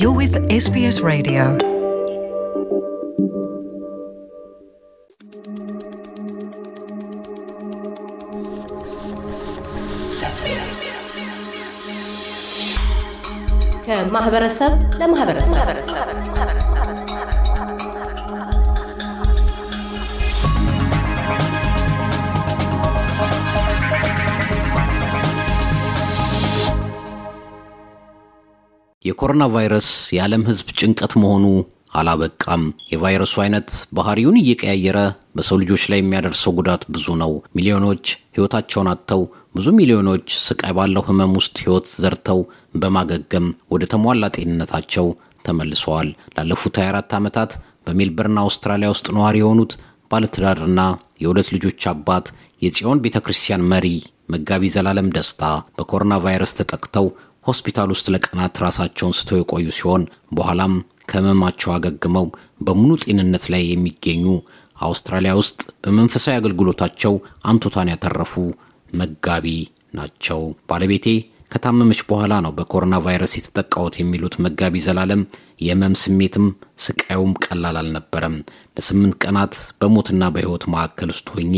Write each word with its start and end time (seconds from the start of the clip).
You're 0.00 0.16
with 0.22 0.34
SBS 0.50 0.96
Radio. 1.02 1.42
ከማህበረሰብ 13.86 14.72
ለማህበረሰብ 14.98 15.66
የኮሮና 29.11 29.43
ቫይረስ 29.53 29.87
የዓለም 30.15 30.43
ሕዝብ 30.49 30.67
ጭንቀት 30.79 31.13
መሆኑ 31.21 31.45
አላበቃም። 31.93 32.61
የቫይረሱ 32.91 33.33
አይነት 33.43 33.69
ባህሪውን 33.97 34.37
እየቀያየረ 34.41 34.99
በሰው 35.37 35.57
ልጆች 35.61 35.83
ላይ 35.91 35.99
የሚያደርሰው 36.01 36.53
ጉዳት 36.59 36.83
ብዙ 36.93 37.15
ነው። 37.21 37.31
ሚሊዮኖች 37.57 38.05
ሕይወታቸውን 38.35 38.89
አጥተው 38.91 39.21
ብዙ 39.55 39.67
ሚሊዮኖች 39.79 40.27
ስቃይ 40.45 40.73
ባለው 40.77 41.03
ህመም 41.07 41.33
ውስጥ 41.39 41.55
ሕይወት 41.63 41.87
ዘርተው 42.03 42.39
በማገገም 42.81 43.47
ወደ 43.73 43.83
ተሟላ 43.93 44.29
ጤንነታቸው 44.37 45.07
ተመልሰዋል። 45.45 46.09
ላለፉት 46.35 46.77
24 46.81 47.17
ዓመታት 47.19 47.51
በሜልበርን 47.87 48.39
አውስትራሊያ 48.43 48.91
ውስጥ 48.93 49.07
ነዋሪ 49.17 49.37
የሆኑት 49.41 49.73
ባለትዳርና 50.11 50.81
የሁለት 51.23 51.49
ልጆች 51.55 51.81
አባት 51.91 52.25
የጽዮን 52.61 53.01
ቤተ 53.03 53.17
ክርስቲያን 53.25 53.67
መሪ 53.71 53.87
መጋቢ 54.29 54.63
ዘላለም 54.73 55.11
ደስታ 55.15 55.43
በኮሮና 55.77 56.15
ቫይረስ 56.25 56.51
ተጠቅተው 56.59 57.05
ሆስፒታል 57.45 57.89
ውስጥ 57.93 58.05
ለቀናት 58.13 58.55
ራሳቸውን 58.63 59.15
ስተው 59.19 59.39
የቆዩ 59.39 59.67
ሲሆን 59.77 60.03
በኋላም 60.31 60.73
ከህመማቸው 61.11 61.69
አገግመው 61.75 62.25
በሙሉ 62.61 62.91
ጤንነት 63.03 63.45
ላይ 63.53 63.63
የሚገኙ 63.67 64.25
አውስትራሊያ 64.79 65.33
ውስጥ 65.39 65.59
በመንፈሳዊ 65.83 66.35
አገልግሎታቸው 66.39 67.13
አንቱታን 67.51 67.91
ያተረፉ 67.91 68.33
መጋቢ 68.93 69.47
ናቸው። 69.93 70.39
ባለቤቴ 70.69 71.07
ከታመመች 71.51 72.01
በኋላ 72.09 72.33
ነው 72.45 72.51
በኮሮና 72.57 72.95
ቫይረስ 73.05 73.33
የተጠቃሁት 73.37 73.95
የሚሉት 73.99 74.35
መጋቢ 74.45 74.75
ዘላለም 74.85 75.21
የህመም 75.61 75.95
ስሜትም 76.03 76.45
ስቃዩም 76.85 77.33
ቀላል 77.45 77.75
አልነበረም። 77.81 78.35
ለስምንት 78.75 79.15
ቀናት 79.23 79.55
በሞትና 79.81 80.29
በህይወት 80.35 80.65
መካከል 80.73 81.09
ውስጥ 81.13 81.27
ሆኜ 81.35 81.55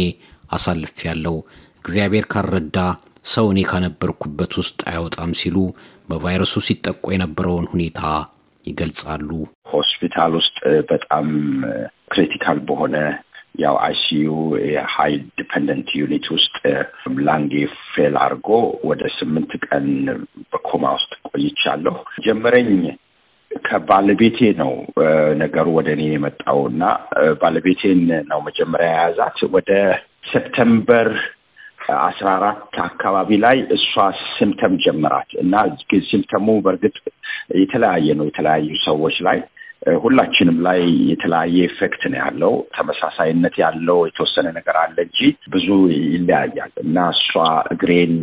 አሳልፍ 0.55 0.97
ያለው 1.07 1.35
እግዚአብሔር 1.81 2.25
ካልረዳ 2.33 2.77
ሰው 3.25 3.45
እኔ 3.51 3.59
ከነበርኩበት 3.69 4.53
ውስጥ 4.59 4.79
አይወጣም 4.91 5.31
ሲሉ 5.41 5.57
በቫይረሱ 6.09 6.55
ሲጠቁ 6.67 7.03
የነበረውን 7.13 7.67
ሁኔታ 7.73 8.01
ይገልጻሉ። 8.65 9.29
ሆስፒታል 9.73 10.33
ውስጥ 10.39 10.57
በጣም 10.91 11.27
critical 12.13 12.57
በሆነ 12.67 12.95
ያው 13.63 13.75
ICU 13.85 14.29
የ 14.69 15.13
high 15.37 15.53
dependent 15.53 15.89
unit 15.99 16.25
ውስጥ 16.35 16.55
lung 17.27 17.53
ኤ 17.91 18.02
fail 18.02 18.15
አድርጎ 18.23 18.49
ወደ 18.89 19.03
ስምንት 19.17 19.51
ቀን 19.67 19.87
በኮማ 20.51 20.93
ውስጥ 20.97 21.13
ቆይቻለሁ። 21.29 21.95
ጀመረኝ 22.25 22.71
ከባለቤቴ 23.51 24.39
ነው 24.61 24.71
ነገሩ 25.41 25.67
ወደ 25.77 25.89
እኔ 25.95 26.03
የመጣው 26.09 26.59
እና 26.71 26.83
ባለቤቴን 27.41 28.01
ነው 28.31 28.39
መጀመሪያ 28.47 28.89
የያዛት 28.93 29.39
ወደ 29.55 29.71
September 30.31 31.09
አስራ 32.01 32.27
አራት 32.35 32.59
አካባቢ 32.85 33.29
ላይ 33.43 33.57
እሷ 33.75 33.91
symptom 34.33 34.73
ጀመራት 34.83 35.31
እና 35.41 35.53
symptom 36.09 36.39
ኡ 36.39 36.47
በእርግጥ 36.65 36.95
የተለያየ 37.61 38.15
ነው 38.19 38.27
የተለያዩ 38.29 38.69
ሰዎች 38.85 39.17
ላይ 39.27 39.39
ሁላችንም 40.01 40.57
ላይ 40.67 40.81
የተለያየ 41.11 41.55
effect 41.69 42.03
ነው 42.11 42.19
ያለው። 42.21 42.53
ተመሳሳይነት 42.75 43.55
ያለው 43.63 43.99
የተወሰነ 44.07 44.47
ነገር 44.57 44.77
አለ 44.83 44.97
እንጂ 45.07 45.19
ብዙ 45.53 45.67
ይለያያል 46.07 46.73
እና 46.83 46.97
እሷ 47.15 47.31
እግሬን 47.73 48.15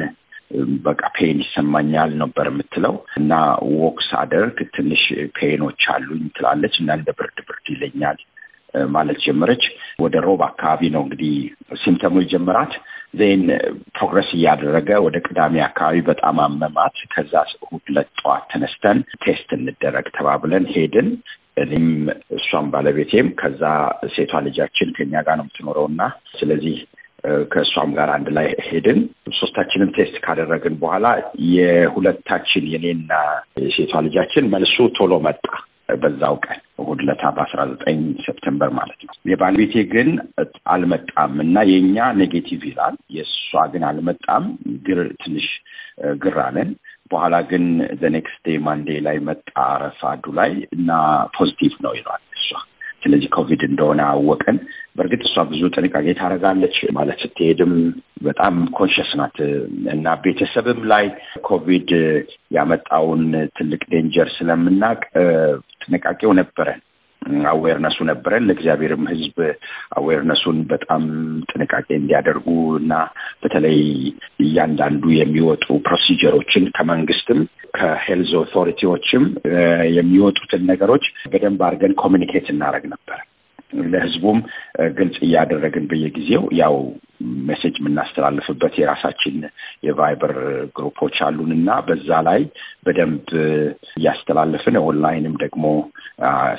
በቃ 0.86 1.02
pain 1.16 1.40
ይሰማኛል 1.44 2.12
ነበር 2.22 2.46
የምትለው 2.50 2.94
እና 3.20 3.32
walk 3.76 4.08
ሳደርግ 4.20 4.56
ትንሽ 4.76 5.02
pain 5.36 5.59
ኦች 5.59 5.82
አሉኝ 5.92 6.24
ትላለች 6.36 6.76
እና 6.82 6.96
እንደ 6.98 7.10
ብርድ 7.18 7.38
ብርድ 7.48 7.66
ይለኛል 7.74 8.18
ማለት 8.90 9.18
ጀመረች። 9.26 9.64
ወደ 10.02 10.16
ሮብ 10.26 10.40
አካባቢ 10.48 10.90
ነው 10.94 11.02
እንግዲህ 11.04 11.34
symptom 11.82 12.08
ኡ 12.08 12.16
የጀመራት። 12.22 12.74
then 13.14 13.42
progress 13.96 14.28
እያደረገ 14.36 14.90
ወደ 15.06 15.16
ቅዳሜ 15.26 15.54
አካባቢ 15.64 15.96
በጣም 16.08 16.36
አመማት። 16.44 16.96
ከዛ 17.14 17.32
እሑድ 17.56 17.86
ዕለት 17.90 18.10
ጠዋት 18.20 18.44
ተነስተን 18.52 18.98
test 19.24 19.50
እናድርግ 19.58 20.08
ተባብለን 20.16 20.66
ሄድን። 20.74 21.08
እኔም 21.56 21.88
እሷም 22.36 22.66
ባለቤቴም 22.72 23.28
ከዛ 23.40 23.62
ሴቷ 24.14 24.32
ልጃችን 24.46 24.94
ከኛ 24.96 25.12
ጋር 25.26 25.36
ነው 25.38 25.44
የምትኖረው 25.44 25.86
እና 25.90 26.02
ስለዚህ 26.38 26.76
ከእሷም 27.52 27.90
ጋር 27.96 28.08
አንድ 28.14 28.28
ላይ 28.36 28.46
ሄድን። 28.68 29.00
ሶስታችንም 29.40 29.90
test 29.96 30.16
ካደረግን 30.24 30.74
በኋላ 30.82 31.06
የሁለታችን 31.54 32.64
የኔና 32.74 33.12
የሴቷ 33.64 33.92
ልጃችን 34.06 34.50
መልሱ 34.54 34.76
ቶሎ 34.98 35.12
መጣ። 35.26 35.44
በዛው 36.00 36.34
ቀን 36.44 36.60
እሑድ 36.80 37.00
ዕለት 37.04 37.22
በአስራ 37.36 37.60
ዘጠኝ 37.70 37.98
September 38.24 38.70
ማለት 38.78 39.00
ነው። 39.02 39.14
የባለቤቴ 39.30 39.74
ግን 39.92 40.08
አልመጣም 40.74 41.34
እና 41.44 41.64
የእኛ 41.70 42.08
negative 42.20 42.62
ይላል፣ 42.70 42.96
የእሷ 43.16 43.62
ግን 43.72 43.84
አልመጣም። 43.90 44.46
ግር 44.86 45.00
ትንሽ 45.22 45.48
ግር 46.22 46.38
አለን። 46.44 46.70
በኋላ 47.10 47.36
ግን 47.50 47.64
the 48.00 48.18
next 48.18 48.42
day 48.46 48.58
Monday 48.66 48.88
ላይ 49.06 49.16
መጣ 49.28 49.48
ረፋዱ 49.82 50.24
ላይ 50.38 50.52
እና 50.76 50.90
positive 51.36 51.72
ነው 51.86 51.94
ይላል 51.98 52.22
እሷ። 52.36 52.50
ስለዚህ 53.02 53.28
ኮቪድ 53.36 53.62
እንደሆነ 53.68 54.00
አወቅን። 54.10 54.56
በእርግጥ 54.96 55.22
እሷ 55.26 55.44
ብዙ 55.50 55.62
ጥንቃቄ 55.74 56.06
ታደርጋለች 56.18 56.76
ማለት 56.96 57.18
ስትሄድም 57.24 57.72
በጣም 58.22 58.54
conscious 58.78 59.10
ናት 59.20 59.36
እና 59.94 60.14
ቤተሰብም 60.24 60.80
ላይ 60.92 61.06
ኮቪድ 61.48 61.90
ያመጣውን 62.56 63.22
ትልቅ 63.58 63.82
danger 63.92 64.30
ስለምናውቅ 64.36 65.02
ጥንቃቄው 65.82 66.32
ነበረን፣ 66.40 66.80
awareness 67.50 67.89
ኡ 67.89 67.98
ነበረን። 68.08 68.46
ለእግዚአብሔርም 68.48 69.04
ሕዝብ 69.10 69.38
awareness 69.98 70.40
ኡን 70.40 70.58
በጣም 70.70 71.02
ጥንቃቄ 71.50 71.88
እንዲያደርጉ 71.98 72.46
እና 72.80 72.92
በተለይ 73.42 73.78
እያንዳንዱ 74.44 75.04
የሚወጡ 75.16 75.66
procedure 75.86 76.33
ኦችን 76.33 76.64
ከመንግስትም 76.76 77.40
ከ 77.76 77.90
health 77.90 78.32
authority 78.40 78.91
ዎችም 78.91 79.24
የሚወጡትን 79.98 80.64
ነገሮች 80.70 81.04
በደንብ 81.32 81.60
አድርገን 81.66 81.94
communicate 82.02 82.48
እናደርግ 82.54 82.86
ነበር። 82.94 83.18
ለህዝቡም 83.90 84.38
ግልጽ 84.96 85.18
እያደረግን 85.26 85.84
በየጊዜው 85.90 86.44
ያው 86.60 86.76
message 87.48 87.74
የምናስተላልፍበት 87.80 88.74
የራሳችን 88.80 89.36
የ 89.86 90.00
Viber 90.00 90.34
group 90.76 90.98
ኦች 90.98 91.16
አሉን 91.26 91.50
እና 91.56 91.70
በዛ 91.88 92.20
ላይ 92.28 92.42
በደንብ 92.86 93.26
እያስተላለፍን 93.96 94.78
ኦንላይንም 94.84 95.34
ደግሞ 95.44 95.64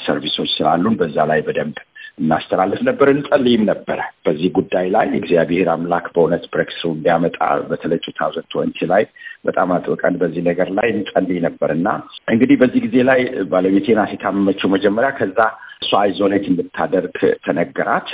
service 0.05 0.35
ኦች 0.35 0.51
ስላሉን 0.57 0.97
በዛ 1.01 1.25
ላይ 1.31 1.41
በደንብ 1.47 1.77
እናስተላልፍ 2.17 2.79
ነበር፣ 2.87 3.07
እንጸልይም 3.11 3.63
ነበረ 3.69 3.99
በዚህ 4.25 4.49
ጉዳይ 4.57 4.87
ላይ 4.95 5.05
እግዚአብሔር 5.19 5.67
አምላክ 5.73 6.05
በእውነት 6.15 6.43
breakthrough 6.53 6.89
እንዲያመጣ 6.93 7.37
በተለይ 7.69 7.99
two 8.05 8.13
thousand 8.17 8.47
twenty 8.51 8.87
ላይ 8.91 9.03
በጣም 9.45 9.69
አጥብቀን 9.75 10.17
በዚህ 10.21 10.43
ነገር 10.49 10.69
ላይ 10.79 10.87
እንጸልይ 10.93 11.39
ነበር 11.47 11.71
እና 11.77 11.87
እንግዲህ 12.33 12.57
በዚህ 12.61 12.81
ጊዜ 12.85 12.97
ላይ 13.09 13.21
ባለቤቴ 13.53 13.95
ናት 13.99 14.11
የታመመችው 14.15 14.73
መጀመሪያ። 14.75 15.11
ከዛ 15.19 15.39
እሷ 15.83 15.93
isolate 16.01 16.45
እንድታደርግ 16.51 17.17
ተነገራት 17.47 18.09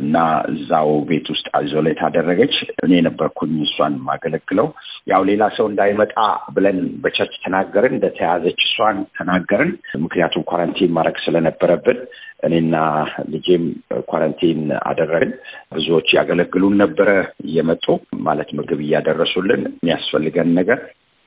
እና 0.00 0.16
እዛው 0.50 0.90
ቤት 1.08 1.26
ውስጥ 1.32 1.46
isolate 1.56 2.00
አደረገች። 2.06 2.54
እኔ 2.84 2.92
ነበርኩኝ 3.06 3.54
እሷን 3.64 3.94
የማገለግለው። 3.98 4.68
ያው 5.06 5.22
ሌላ 5.28 5.42
ሰው 5.56 5.66
እንዳይመጣ 5.70 6.14
ብለን 6.54 6.78
በ 7.02 7.10
church 7.10 7.34
ተናገርን። 7.44 7.96
እንደተያዘች 7.96 8.60
እሷን 8.66 8.98
ተናገርን። 9.18 9.72
ምክንያቱም 10.04 10.46
quarantine 10.50 10.94
ማድረግ 10.96 11.18
ስለነበረብን 11.24 12.00
እኔና 12.42 12.74
ልጄም 13.32 13.64
quarantine 14.10 14.60
አደረግን። 14.84 15.32
ብዙዎች 15.74 16.08
ያገለግሉን 16.18 16.76
ነበረ 16.82 17.10
እየመጡ 17.46 17.86
ማለት 18.22 18.50
ምግብ 18.58 18.80
እያደረሱልን 18.86 19.62
የሚያስፈልገን 19.72 20.50
ነገር። 20.60 20.80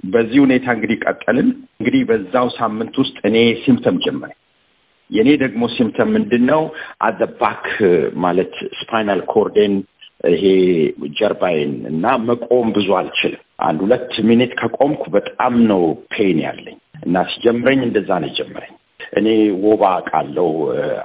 በዚህ 0.06 0.40
ሁኔታ 0.44 0.68
እንግዲህ 0.76 0.98
ቀጠልን። 1.06 1.50
እንግዲህ 1.76 2.02
በዛው 2.10 2.48
ሳምንት 2.58 2.96
ውስጥ 3.02 3.18
እኔ 3.26 3.36
symptom 3.64 3.98
ጀመረኝ። 4.06 4.40
የእኔ 5.14 5.30
ደግሞ 5.44 5.64
symptom 5.74 6.12
ምንድን 6.16 6.44
ነው? 6.52 6.62
at 7.08 7.21
the 7.21 7.40
back 7.40 7.66
ማለት 8.24 8.54
spinal 8.80 9.22
cord 9.32 9.50
ኤን 9.50 9.74
ይሄ 10.34 10.44
ጀርባዬን 11.18 11.74
እና 11.90 12.06
መቆም 12.28 12.68
ብዙ 12.76 12.90
አልችልም። 13.00 13.42
አንድ 13.66 13.80
ሁለት 13.86 14.12
minute 14.30 14.54
ከቆምኩ 14.60 15.04
በጣም 15.16 15.56
ነው 15.72 15.82
pain 16.14 16.40
ያለኝ 16.46 16.78
እና 17.06 17.24
ሲጀምረኝ 17.32 17.82
እንደዛ 17.86 18.10
ነው 18.22 18.30
የጀመረኝ። 18.32 18.74
እኔ 19.20 19.28
ወባ 19.64 19.84
አውቃለሁ፣ 19.96 20.48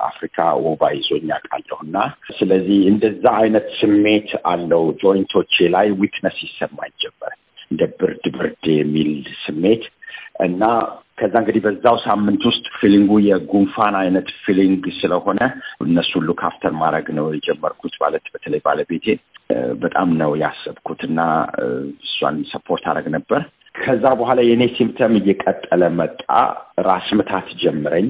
አፍሪካ 0.06 0.36
ወባ 0.66 0.82
ይዞኝ 0.94 1.28
አውቃለሁ 1.36 1.78
እና 1.86 1.96
ስለዚህ 2.38 2.78
እንደዛ 2.92 3.24
አይነት 3.40 3.66
ስሜት 3.80 4.30
አለው። 4.50 4.84
joint 5.02 5.35
ኦቼ 5.35 5.68
ላይ 5.74 5.88
weakness 6.00 6.38
ይሰማኝ 6.46 6.92
ጀመረ፣ 7.02 7.32
እንደ 7.70 7.82
ብርድ 7.98 8.24
ብርድ 8.36 8.64
የሚል 8.76 9.12
ስሜት 9.44 9.82
እና 10.38 10.62
ከዛ 11.18 11.34
እንግዲህ 11.40 11.62
በዛው 11.64 11.96
ሳምንት 12.04 12.42
ውስጥ 12.48 12.66
feeling 12.80 13.05
ኡ 13.05 13.12
የጉንፋን 13.24 13.94
አይነት 14.00 14.28
feeling 14.42 14.84
ስለሆነ 14.98 15.40
እነሱን 15.84 16.26
look 16.28 16.40
after 16.48 16.72
ማድረግ 16.82 17.06
ነው 17.16 17.26
የጀመርኩት። 17.36 17.94
ማለት 18.02 18.26
በተለይ 18.34 18.60
ባለቤቴ 18.66 19.06
በጣም 19.82 20.08
ነው 20.20 20.30
ያሰብኩት 20.42 21.00
እና 21.08 21.20
እሷን 22.04 22.38
support 22.52 22.86
አደርግ 22.90 23.08
ነበር። 23.16 23.42
ከዛ 23.80 24.04
በኋላ 24.20 24.38
የእኔ 24.46 24.62
symptom 24.76 25.12
እየቀጠለ 25.18 25.82
መጣ። 25.98 26.22
ራስ 26.88 27.08
ምታት 27.18 27.50
ጀመረኝ። 27.62 28.06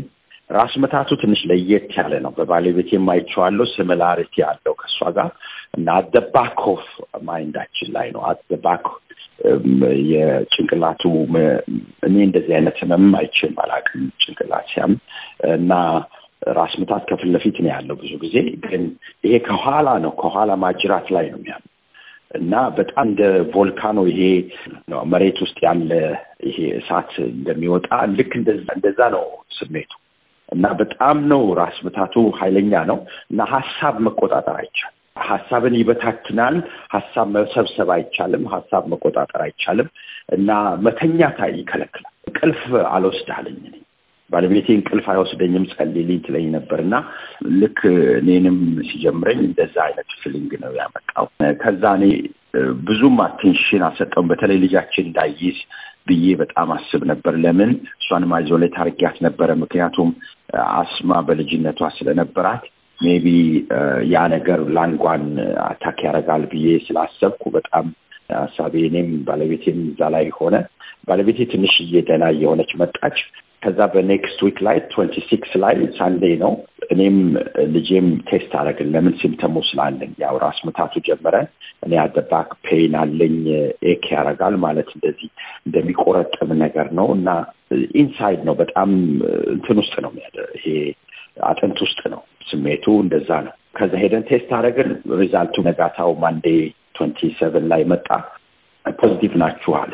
ራስ 0.50 0.74
ምታቱ 0.82 1.10
ትንሽ 1.22 1.40
ለየት 1.50 1.90
ያለ 1.96 2.14
ነው። 2.24 2.32
በባለቤቴ 2.36 2.90
አይቼዋለሁ 2.96 3.66
similarity 3.72 4.36
አለው 4.46 4.74
ከእሷ 4.80 5.10
ጋር 5.16 5.30
እና 5.78 5.88
at 6.00 6.14
the 6.14 6.34
back 6.34 6.60
of 6.72 6.86
mind 7.26 7.52
አችን 7.52 7.90
ላይ 7.96 8.08
ነው 8.14 8.22
at 8.30 8.42
the 8.42 8.60
back 8.60 8.84
የጭንቅላቱ 10.12 11.02
እኔ 12.02 12.16
እንደዚህ 12.24 12.54
አይነት 12.56 12.76
ህመም 12.82 13.06
አይቼም 13.20 13.58
አላውቅም። 13.64 14.04
ጭንቅላት 14.22 14.66
ሲያም 14.72 14.94
እና 15.56 15.72
ራስ 16.52 16.72
ምታት 16.80 17.04
ከፊት 17.08 17.30
ለፊት 17.34 17.56
ነው 17.58 17.70
ያለው 17.72 17.96
ብዙ 18.02 18.12
ጊዜ፣ 18.24 18.34
ግን 18.64 18.82
ይሄ 19.24 19.34
ከኋላ 19.46 19.88
ነው 20.04 20.12
ከኋላ 20.20 20.50
ማጅራት 20.64 21.06
ላይ 21.16 21.26
ነው 21.34 21.40
ያለው 21.44 21.72
እና 22.38 22.54
በጣም 22.78 23.04
እንደ 23.06 23.22
volcano 23.52 23.98
ይሄ 24.10 24.20
መሬት 25.12 25.38
ውስጥ 25.44 25.58
ያለ 25.66 25.90
ይሄ 26.48 26.58
እሳት 26.78 27.12
እንደሚወጣ 27.30 27.88
ልክ 28.12 28.32
እንደዛ 28.38 29.00
ነው 29.16 29.24
ስሜቱ 29.58 29.92
እና 30.48 30.66
በጣም 30.80 31.16
ነው 31.32 31.42
ራስ 31.58 31.78
ምታቱ 31.86 32.14
ኃይለኛ 32.40 32.72
ነው 32.90 32.98
እና 33.30 33.40
ሀሳብ 33.52 33.96
መቆጣጠር 34.06 34.56
አይቻልም። 34.60 34.94
ሀሳብን 35.26 35.74
ይበታትናል። 35.78 36.56
ሀሳብ 36.94 37.26
መሰብሰብ 37.34 37.90
አይቻልም። 37.94 38.44
ሀሳብ 38.54 38.84
መቆጣጠር 38.92 39.42
አይቻልም 39.46 39.88
እና 40.32 40.50
መተኛት 40.86 41.38
ይከለክላል። 41.56 42.14
እንቅልፍ 42.28 42.62
አልወስድ 42.92 43.31
አለኝ 43.31 43.58
ባለቤቴ 44.30 44.68
እንቅልፍ 44.74 45.06
አይወስደኝም 45.10 45.64
ጸልይልኝ 45.72 46.18
ትለኝ 46.24 46.46
ነበር 46.56 46.78
እና 46.82 46.94
ልክ 47.60 47.78
እኔንም 48.18 48.56
ሲጀምረኝ 48.88 49.40
እንደዛ 49.46 49.76
አይነት 49.86 50.10
feeling 50.22 50.52
ነው 50.64 50.72
ያመጣው። 50.80 51.26
ከዛ 51.62 51.92
እኔ 51.98 52.04
ብዙም 52.88 53.16
attention 53.24 53.84
አልሰጠውም። 53.88 54.28
በተለይ 54.30 54.58
ልጃችን 54.64 55.06
እንዳይዝ 55.06 55.58
ብዬ 56.08 56.26
በጣም 56.40 56.68
አስብ 56.76 57.02
ነበር። 57.10 57.34
ለምን 57.44 57.70
እሷንም 57.94 58.32
isolate 58.36 58.76
አድርጊያት 58.82 59.16
ነበረ። 59.26 59.50
ምክንያቱም 59.62 60.10
አስማ 60.76 61.20
በልጅነቷ 61.26 61.80
ስለነበራት 61.96 62.64
maybe 63.00 63.26
ያ 64.12 64.24
ነገር 64.34 64.60
lung 64.76 64.98
ዋን 64.98 65.24
attack 65.66 65.98
ያደርጋል 66.06 66.44
ብዬ 66.52 66.68
ስላሰብኩ 66.86 67.42
በጣም 67.56 67.86
ሀሳቤ 68.38 68.74
እኔም 68.88 69.10
ባለቤቴም 69.28 69.78
እዛ 69.90 70.08
ላይ 70.14 70.26
ሆነ። 70.38 70.56
ባለቤቴ 71.08 71.40
ትንሽዬ 71.52 71.92
ደህና 72.08 72.24
እየሆነች 72.34 72.72
መጣች። 72.80 73.18
ከዛ 73.62 73.78
በ 73.92 74.08
next 74.08 74.40
week 74.46 74.58
ላይ 74.66 74.76
twenty 74.90 75.16
six 75.28 75.52
ላይ 75.62 75.76
Sunday 75.96 76.24
ነው 76.42 76.52
እኔም 76.94 77.16
ልጄም 77.72 78.08
test 78.28 78.52
አደረግን። 78.58 78.92
ለምን 78.94 79.14
symptom 79.20 79.53
ኡ 79.53 79.62
ስላለኝ 79.68 80.12
ያው 80.22 80.34
ራስ 80.44 80.58
ምታቱ 80.66 80.94
ጀመረን። 81.08 81.48
እኔ 81.86 81.94
አደባክ 82.04 82.50
pain 82.66 82.94
አለኝ 83.00 83.36
ache 83.90 84.04
ያደርጋል 84.14 84.56
ማለት 84.64 84.90
እንደዚህ 84.96 85.28
እንደሚቆረጥም 85.66 86.52
ነገር 86.64 86.88
ነው 86.98 87.08
እና 87.16 87.28
inside 88.02 88.42
ነው 88.48 88.56
በጣም 88.62 88.90
እንትን 89.54 89.80
ውስጥ 89.82 89.96
ነው 90.06 90.12
ይሄ 90.58 90.66
አጥንት 91.48 91.80
ውስጥ 91.84 92.00
ነው 92.14 92.22
ስሜቱ 92.48 92.86
እንደዛ 93.02 93.30
ነው። 93.46 93.54
ከዛ 93.76 93.92
ሄደን 94.02 94.24
test 94.28 94.50
አደረግን። 94.56 94.90
result 95.20 95.47
ኡ 95.47 95.56
ነጋታው 95.66 96.12
Monday 96.22 96.46
twenty 96.96 97.30
seven 97.40 97.66
ላይ 97.72 97.82
መጣ። 97.92 98.08
positive 98.84 99.32
ናችሁ 99.40 99.72
አሉ 99.80 99.92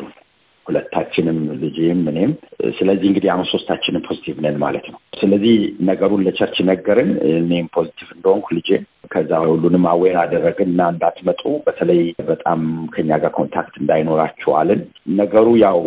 ሁለታችንም 0.65 1.39
ልጄም 1.61 1.99
እኔም። 2.11 2.31
ስለዚህ 2.77 3.07
እንግዲህ 3.09 3.29
አሁን 3.33 3.45
ሶስታችንም 3.51 4.05
positive 4.07 4.37
ነን 4.45 4.55
ማለት 4.63 4.85
ነው። 4.91 4.99
ስለዚህ 5.19 5.55
ነገሩን 5.89 6.23
ለ 6.27 6.34
church 6.34 6.57
ነገርን። 6.69 7.09
እኔም 7.33 7.67
positive 7.75 8.07
እንደሆንኩ 8.15 8.47
ልጄ 8.57 8.69
ከዛ 9.11 9.31
ሁሉንም 9.45 9.85
aware 9.91 10.17
አደረግን 10.21 10.69
እና 10.71 10.81
እንዳትመጡ 10.93 11.41
በተለይ 11.65 11.99
በጣም 12.29 12.59
ከኛ 12.93 13.09
ጋር 13.23 13.31
contact 13.37 13.75
እንዳይኖራችሁ 13.81 14.51
አልን። 14.59 14.81
ነገሩ 15.19 15.47
ያው 15.63 15.79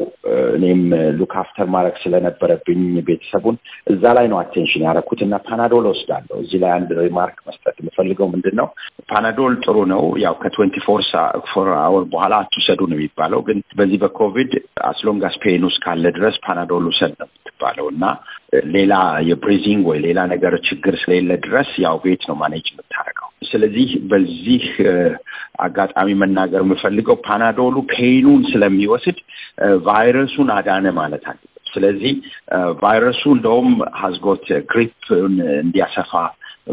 እኔም 0.56 0.82
look 1.19 1.35
after 1.43 1.69
ማድረግ 1.75 1.97
ስለነበረብኝ 2.03 2.81
ቤተሰቡን 3.09 3.56
እዛ 3.93 4.05
ላይ 4.19 4.26
ነው 4.32 4.38
attention 4.43 4.87
ያደረኩት 4.87 5.23
እና 5.26 5.37
ፓናዶል 5.49 5.87
ወስዳለሁ። 5.93 6.38
እዚህ 6.44 6.61
ላይ 6.65 6.73
አንድ 6.76 6.91
remark 7.00 7.39
መስጠት 7.49 7.76
የምፈልገው 7.81 8.29
ምንድን 8.35 8.56
ነው፣ 8.61 8.69
ፓናዶል 9.12 9.55
ጥሩ 9.64 9.76
ነው። 9.93 10.03
ያው 10.25 10.35
ከ 10.43 10.51
twenty 10.51 10.77
four 11.50 11.69
hour 11.81 12.05
በኋላ 12.12 12.35
አትውሰዱ 12.43 12.81
ነው 12.91 12.99
የሚባለው። 12.99 13.43
ግን 13.49 13.59
በዚህ 13.79 14.00
በኮቪድ 14.03 14.53
as 14.91 15.02
long 15.02 15.25
as 15.25 15.37
pain 15.43 15.65
ውስጥ 15.69 15.81
ካለ 15.85 16.05
ድረስ 16.19 16.37
ፓናዶል 16.44 16.85
ውሰድ 16.91 17.14
ነው 17.21 17.29
የምትባለው 17.29 17.87
እና 17.93 18.05
ሌላ 18.75 18.94
የ 19.29 19.39
breathing 19.39 19.85
ወይ 19.88 19.99
ሌላ 20.05 20.21
ነገር 20.31 20.53
ችግር 20.69 20.94
ስለሌለ 21.00 21.32
ድረስ 21.44 21.71
ያው 21.85 21.97
ቤት 22.05 22.23
ነው 22.29 22.37
manage 22.43 22.67
የምታደርገው። 22.71 23.08
ስለዚህ 23.43 23.90
በዚህ 24.11 24.64
አጋጣሚ 25.61 26.08
መናገር 26.23 26.62
የምፈልገው 26.64 27.17
ፓናዶሉ 27.26 27.76
pain 27.93 28.18
ኡን 28.18 28.43
ስለሚወስድ 28.50 29.19
ቫይረሱን 29.87 30.50
አዳነ 30.56 30.87
ማለት 30.99 31.25
አለ። 31.31 31.38
ስለዚህ 31.73 32.12
ቫይረሱ 32.82 33.23
እንደውም 33.35 33.70
has 34.00 34.24
got 34.24 34.47
grip 34.71 35.03
ኡን 35.03 35.35
እንዲያሰፋ 35.58 36.12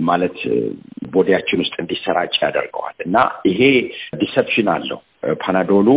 ማለት 0.03 0.37
body 1.11 1.30
ያችን 1.30 1.61
ውስጥ 1.63 1.75
እንዲሰራጭ 1.81 2.33
ያደርገዋል 2.41 2.95
እና 3.05 3.17
ይሄ 3.49 3.61
deception 4.21 4.69
አለው። 4.73 4.99
ፓናዶሉ 5.43 5.87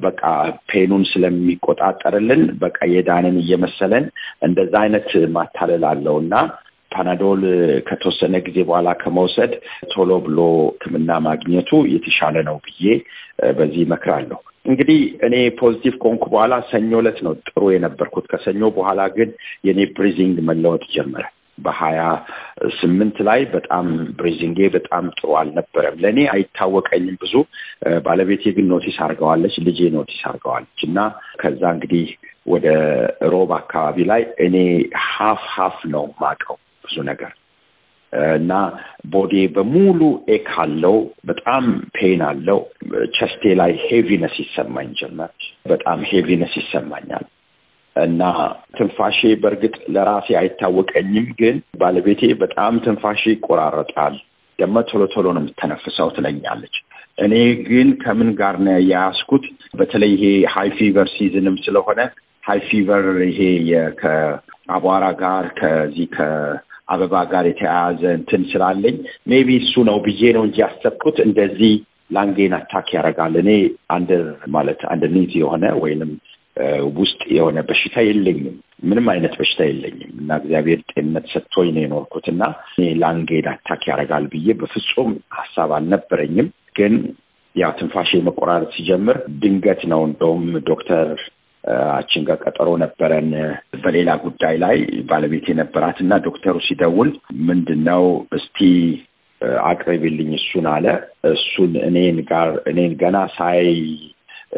በቃ 0.00 0.22
pain 0.70 0.87
ኡን 0.87 1.04
ስለሚቆጣጠርልን 1.10 2.42
በቃ 2.58 2.78
የዳንን 2.92 3.36
እየመሰለን 3.42 4.04
እንደዛ 4.42 4.74
አይነት 4.82 5.08
ማታለል 5.36 5.84
አለው 5.92 6.16
እና 6.24 6.34
ፓናዶል 6.94 7.42
ከተወሰነ 7.88 8.34
ጊዜ 8.46 8.58
በኋላ 8.68 8.88
ከመውሰድ 9.00 9.52
ቶሎ 9.92 10.10
ብሎ 10.26 10.38
ሕክምና 10.74 11.20
ማግኘቱ 11.26 11.70
የተሻለ 11.94 12.36
ነው 12.48 12.58
ብዬ 12.66 12.86
በዚህ 13.56 13.80
እመክራለሁ። 13.86 14.40
እንግዲህ 14.66 14.98
እኔ 15.26 15.34
positive 15.58 15.94
ከሆንኩ 16.02 16.24
በኋላ 16.32 16.54
ሰኞ 16.68 16.92
ዕለት 17.00 17.18
ነው 17.26 17.32
ጥሩ 17.48 17.62
የነበርኩት። 17.72 18.26
ከሰኞ 18.30 18.70
በኋላ 18.76 19.00
ግን 19.16 19.30
የኔ 19.68 19.80
breathing 19.96 20.36
መለወጥ 20.48 20.84
ጀመረ። 20.94 21.24
በሀያ 21.58 22.00
ስምንት 22.78 23.16
ላይ 23.26 23.40
በጣም 23.52 23.86
breathing 24.18 24.48
ኤ 24.48 24.58
በጣም 24.76 25.04
ጥሩ 25.18 25.28
አልነበረም። 25.40 26.00
ለእኔ 26.02 26.20
አይታወቀኝም 26.32 27.18
ብዙ። 27.22 27.34
ባለቤቴ 28.06 28.44
ግን 28.56 28.66
notice 28.72 28.96
አድርገዋለች፣ 29.04 29.56
ልጄ 29.68 29.90
notice 29.96 30.20
አድርገዋለች 30.30 30.80
እና 30.88 30.98
ከዛ 31.42 31.62
እንግዲህ 31.76 32.06
ወደ 32.46 32.66
ሮብ 33.32 33.50
አካባቢ 33.58 33.96
ላይ 34.10 34.22
እኔ 34.46 34.56
ሀፍ 35.08 35.42
ሀፍ 35.54 35.78
ነው 35.94 36.04
ማቀው 36.22 36.56
ብዙ 36.84 36.96
ነገር 37.10 37.32
እና 38.34 38.52
body 39.06 39.22
ዬ 39.22 39.34
በሙሉ 39.54 40.00
ache 40.28 40.48
አለው። 40.56 40.96
በጣም 41.26 41.64
pain 41.94 42.20
አለው። 42.28 42.58
chest 43.16 43.40
ኤ 43.40 43.54
ላይ 43.60 43.72
heaviness 43.86 44.36
ይሰማኝ 44.42 44.90
ጀመር። 45.00 45.32
በጣም 45.68 46.00
heaviness 46.10 46.54
ይሰማኛል 46.60 47.24
እና 47.96 48.22
ትንፋሼ 48.76 49.20
በእርግጥ 49.42 49.74
ለራሴ 49.94 50.28
አይታወቀኝም፣ 50.40 51.26
ግን 51.40 51.56
ባለቤቴ 51.78 52.22
በጣም 52.40 52.80
ትንፋሼ 52.86 53.22
ይቆራረጣል፣ 53.34 54.14
ደግሞ 54.58 54.76
ቶሎ 54.90 55.02
ቶሎ 55.14 55.26
ነው 55.36 55.42
የምተነፍሰው 55.42 56.08
ትለኛለች። 56.16 56.76
እኔ 57.18 57.34
ግን 57.68 57.88
ከምን 58.02 58.30
ጋር 58.34 58.54
ነው 58.64 58.76
የያዝኩት? 58.82 59.44
በተለይ 59.74 60.12
ይሄ 60.14 60.24
hay 60.54 60.68
fever 60.78 61.08
season 61.14 61.46
ም 61.46 61.56
ስለሆነ 61.64 62.00
hay 62.44 62.60
fever 62.68 63.04
ይሄ 63.28 63.40
ከአቧራ 64.00 65.04
ጋር 65.22 65.44
ከዚህ 65.58 66.08
ከአበባ 66.88 67.14
ጋር 67.30 67.44
የተያያዘ 67.48 68.02
እንትን 68.18 68.42
ስላለኝ 68.50 68.96
maybe 69.30 69.48
እሱ 69.60 69.74
ነው 69.88 69.96
ብዬ 70.04 70.22
ነው 70.36 70.42
እንጂ 70.46 70.58
ያሰብኩት 70.64 71.18
እንደዚህ 71.24 71.72
lung 72.10 72.30
ኤን 72.30 72.54
attack 72.58 72.88
ያደርጋል። 72.96 73.34
እኔ 73.42 73.50
under 73.94 74.24
ማለት 74.54 74.80
underneath 74.92 75.32
የሆነ 75.40 75.64
ወይንም 75.82 76.10
ውስጥ 76.98 77.20
የሆነ 77.36 77.58
በሽታ 77.68 77.96
የለኝም። 78.06 78.56
ምንም 78.88 79.06
አይነት 79.12 79.34
በሽታ 79.38 79.60
የለኝም 79.68 80.12
እና 80.20 80.30
እግዚአብሔር 80.40 80.80
ጤንነት 80.90 81.26
ሰጥቶኝ 81.32 81.68
ነው 81.74 81.82
የኖርኩት 81.84 82.26
እና 82.32 82.42
እኔ 82.72 82.86
lung 83.02 83.22
ኤን 83.22 83.48
attack 83.52 83.82
ያደርጋል 83.90 84.26
ብዬ 84.32 84.48
በፍጹም 84.60 85.10
ሀሳብ 85.38 85.72
አልነበረኝም። 85.78 86.48
ግን 86.78 86.94
ያው 87.56 87.72
ትንፋሼ 87.78 88.10
መቆራረጥ 88.28 88.70
ሲጀምር 88.76 89.18
ድንገት 89.42 89.82
ነው 89.92 90.00
እንደውም 90.08 90.44
ዶክተራችን 90.70 92.24
ጋር 92.28 92.36
ቀጠሮ 92.44 92.70
ነበረን 92.82 93.28
በሌላ 93.84 94.10
ጉዳይ 94.24 94.54
ላይ 94.64 94.76
ባለቤት 95.10 95.46
የነበራት 95.50 95.98
እና 96.04 96.14
ዶክተሩ 96.26 96.56
ሲደውል 96.66 97.10
ምንድን 97.48 97.80
ነው 97.88 98.04
እስቲ 98.38 98.58
አቅርቢልኝ 99.70 100.30
እሱን 100.38 100.66
አለ። 100.74 100.86
እሱን 101.32 101.72
እኔን 101.88 102.18
ጋር 102.30 102.50
እኔን 102.70 102.92
ገና 103.02 103.16
ሳይ 103.36 103.62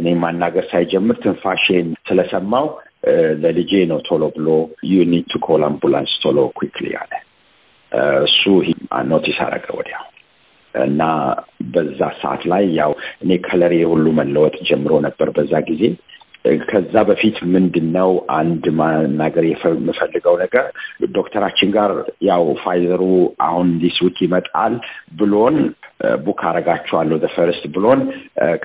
እኔ 0.00 0.08
ማናገር 0.22 0.64
ሳይጀምር 0.72 1.16
ትንፋሼን 1.22 1.86
ስለሰማው 2.08 2.66
ለልጄ 3.42 3.72
ነው 3.90 3.98
ቶሎ 4.08 4.24
ብሎ 4.36 4.48
you 4.90 5.04
need 5.12 5.26
to 5.32 5.40
call 5.46 5.62
ambulance 5.68 6.12
ቶሎ 6.22 6.38
quickly 6.58 6.86
አለ። 7.02 7.12
እሱ 8.24 8.42
notice 9.10 9.38
አደረገ 9.44 9.66
ወዲያው 9.78 10.04
እና 10.74 11.02
በዛ 11.74 12.00
ሰዓት 12.20 12.42
ላይ 12.52 12.64
ያው 12.78 12.92
እኔ 13.22 13.38
color 13.46 13.64
ኤ 13.64 13.74
ሁሉ 13.92 14.06
መለወጥ 14.18 14.56
ጀምሮ 14.68 14.92
ነበር 15.06 15.28
በዛ 15.36 15.54
ጊዜ 15.70 15.82
ከዛ 16.66 16.94
በፊት 17.08 17.36
ምንድን 17.54 17.86
ነው 17.96 18.10
አንድ 18.38 18.64
ማናገር 18.78 19.44
የምፈልገው 19.46 20.36
ነገር 20.42 20.66
ዶክተራችን 21.16 21.70
ጋር 21.76 21.92
ያው 22.28 22.44
Pfizer 22.64 22.93
ኡ 22.93 23.02
አሁን 23.46 23.70
ዲስ 23.82 23.98
ይመጣል 24.20 24.76
ብሎን 25.18 25.58
book 26.24 26.40
አረጋችኋለሁ 26.48 27.18
first 27.36 27.64
ብሎን 27.76 28.00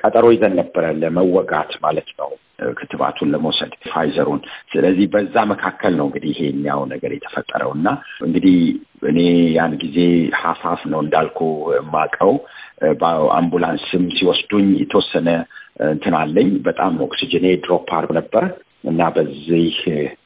ቀጠሮ 0.00 0.24
ይዘን 0.34 0.56
ነበረ 0.60 0.86
ለመወጋት 1.02 1.72
ማለት 1.84 2.08
ነው 2.18 2.30
ክትባቱን 2.72 3.30
ለመውሰድ 3.34 3.72
Pfizer 3.92 4.18
ኡን። 4.18 4.40
ስለዚህ 4.72 5.06
በዛ 5.14 5.36
መካከል 5.52 5.92
ነው 5.96 6.06
እንግዲህ 6.08 6.32
ይሄኛው 6.34 6.80
ነገር 6.92 7.12
የተፈጠረው 7.14 7.70
እና 7.78 7.88
እንግዲህ 8.26 8.58
እኔ 9.10 9.18
ያን 9.56 9.72
ጊዜ 9.82 9.98
ሀፋፍ 10.42 10.82
ነው 10.92 11.00
እንዳልኩ 11.04 11.40
የማውቀው 11.76 12.32
በአምቡላንስም 13.00 14.04
ሲወስዱኝ 14.16 14.68
የተወሰነ 14.82 15.28
እንትን 15.86 16.14
አለኝ። 16.18 16.50
በጣም 16.66 16.94
oxygen 17.06 17.46
ኤ 17.64 17.74
drop 17.74 17.88
አርግ 17.98 18.10
ነበር 18.18 18.44
እና 18.84 19.02
በዚህ 19.16 19.74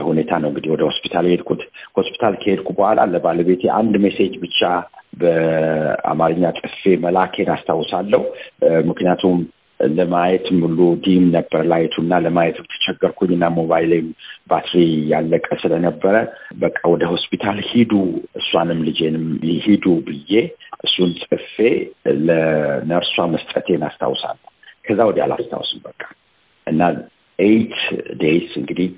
ሁኔታ 0.06 0.32
ነው 0.42 0.48
እንግዲህ 0.50 0.70
ወደ 0.74 0.82
ሆስፒታል 0.88 1.24
የሄድኩት። 1.28 1.62
ሆስፒታል 1.98 2.34
ከሄድኩ 2.42 2.68
በኋላ 2.78 3.00
ለባለቤቴ 3.12 3.64
አንድ 3.78 3.94
message 4.04 4.34
ብቻ 4.44 4.60
በአማርኛ 5.20 6.44
ጽፌ 6.58 6.96
መላኬን 7.04 7.50
አስታውሳለሁ። 7.54 8.22
ምክንያቱም 8.88 9.36
ለማየት 9.80 10.46
ሙሉ 10.58 10.78
dim 11.04 11.24
ነበር 11.34 11.62
light 11.72 11.88
ኡ 11.88 11.94
እና 12.02 12.18
ለማየት 12.24 12.58
ተቸገርኩኝ 12.72 13.30
እና 13.36 13.46
ሞባይሌም 13.56 14.06
ባትሪ 14.50 14.76
ያለቀ 15.10 15.48
ስለነበረ 15.62 16.14
በቃ 16.58 16.78
ወደ 16.92 17.04
ሆስፒታል 17.12 17.58
ሂዱ፣ 17.70 17.92
እሷንም 18.40 18.80
ልጄንም 18.88 19.26
ሂዱ 19.66 19.86
ብዬ 20.06 20.32
እሱን 20.86 21.12
ጽፌ 21.22 21.56
ለነርሷ 22.26 23.26
መስጠቴን 23.34 23.84
አስታውሳለሁ። 23.88 24.44
ከዛ 24.86 25.00
ወዲያ 25.08 25.24
አላስታውስም 25.26 25.80
በቃ 25.86 26.02
እና 26.66 26.80
eight 27.38 27.74
days 28.20 28.50
እንግዲህ 28.60 28.88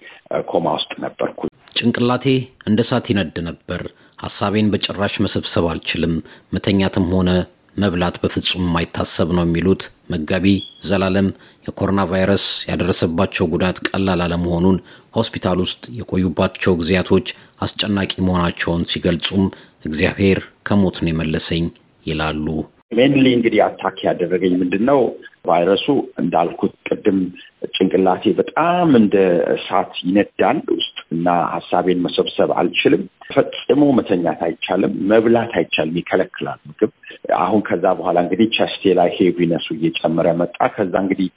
ኮማ 0.51 0.67
ውስጥ 0.77 0.91
ነበርኩ። 1.05 1.41
ጭንቅላቴ 1.79 2.27
እንደ 2.69 2.81
እሳት 2.87 3.07
ይነድ 3.13 3.37
ነበር። 3.49 3.81
ሀሳቤን 4.23 4.71
በጭራሽ 4.73 5.15
መሰብሰብ 5.25 5.65
አልችልም። 5.71 6.15
መተኛትም 6.55 7.07
ሆነ 7.15 7.31
መብላት 7.77 8.17
በፍጹም 8.23 8.65
የማይታሰብ 8.65 9.29
ነው 9.37 9.45
የሚሉት 9.47 9.83
መጋቢ 10.13 10.47
ዘላለም 10.89 11.29
የኮሮና 11.67 12.03
ቫይረስ 12.11 12.45
ያደረሰባቸው 12.71 13.47
ጉዳት 13.53 13.79
ቀላል 13.89 14.21
አለመሆኑን 14.25 14.79
ሆስፒታል 15.19 15.59
ውስጥ 15.65 15.83
የቆዩባቸው 15.99 16.73
ጊዜያቶች 16.81 17.29
አስጨናቂ 17.63 18.13
መሆናቸውን 18.27 18.83
ሲገልጹም 18.91 19.45
እግዚአብሔር 19.85 20.39
ከሞት 20.69 20.99
ነው 21.03 21.11
የመለሰኝ 21.13 21.65
ይላሉ። 22.07 22.47
mainly 22.93 23.27
እንግዲህ 23.37 23.61
attack 23.65 23.97
ያደረገኝ 24.07 24.53
ምንድን 24.61 24.85
ነው 24.91 25.01
ቫይረሱ 25.49 25.87
እንዳልኩት 26.23 26.75
ቅድም 26.89 27.19
ጭንቅላቴ 27.73 28.33
በጣም 28.39 28.89
እንደ 28.99 29.17
እሳት 29.55 29.93
ይነዳል 30.03 30.59
ውስጥ 30.77 30.97
እና 31.15 31.27
ሀሳቤን 31.55 32.03
መሰብሰብ 32.07 32.51
አልችልም። 32.59 33.03
ፈጽሞ 33.31 33.83
መተኛት 33.99 34.41
አይቻልም። 34.47 34.93
መብላት 35.11 35.53
አይቻልም፣ 35.59 35.97
ይከለክላል 36.01 36.59
ምግብ። 36.69 36.93
አሁን 37.39 37.61
ከዛ 37.69 37.85
በኋላ 37.99 38.19
እንግዲህ 38.25 38.49
chest 38.57 38.79
ኤ 38.79 38.93
ላይ 38.99 39.11
heaviness 39.17 39.58
ኡ 39.58 39.67
እየጨመረ 39.77 40.29
መጣ። 40.41 40.57
ከዛ 40.77 40.95
እንግዲህ 41.05 41.29